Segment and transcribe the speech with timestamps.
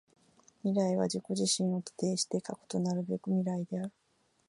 [0.63, 3.91] 未来は自己自身を否定して過去となるべく未来である。